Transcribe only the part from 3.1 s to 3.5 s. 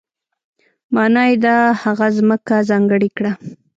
کړه.